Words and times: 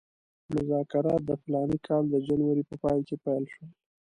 مذاکرات 0.53 1.21
د 1.25 1.31
فلاني 1.41 1.77
کال 1.87 2.03
د 2.09 2.15
جنورۍ 2.27 2.63
په 2.69 2.75
پای 2.83 2.99
کې 3.07 3.15
پیل 3.25 3.43
شول. 3.53 3.69